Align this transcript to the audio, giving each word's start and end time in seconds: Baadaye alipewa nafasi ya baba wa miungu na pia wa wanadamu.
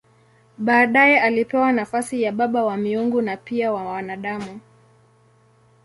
Baadaye 0.57 1.19
alipewa 1.19 1.71
nafasi 1.71 2.21
ya 2.21 2.31
baba 2.31 2.63
wa 2.65 2.77
miungu 2.77 3.21
na 3.21 3.37
pia 3.37 3.71
wa 3.71 3.83
wanadamu. 3.85 4.59